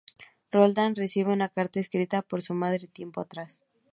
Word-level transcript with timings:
Roland 0.51 0.97
recibe 0.97 1.31
una 1.31 1.47
carta 1.47 1.79
escrita 1.79 2.23
por 2.23 2.41
su 2.41 2.55
madre 2.55 2.87
tiempo 2.87 3.21
atrás. 3.21 3.61